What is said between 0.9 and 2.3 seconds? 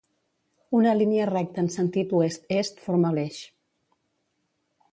línia recta en sentit